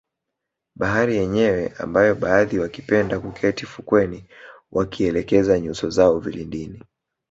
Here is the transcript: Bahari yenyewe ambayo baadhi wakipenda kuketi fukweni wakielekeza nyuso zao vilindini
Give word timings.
Bahari 0.75 1.15
yenyewe 1.15 1.73
ambayo 1.79 2.15
baadhi 2.15 2.59
wakipenda 2.59 3.19
kuketi 3.19 3.65
fukweni 3.65 4.25
wakielekeza 4.71 5.59
nyuso 5.59 5.89
zao 5.89 6.19
vilindini 6.19 6.83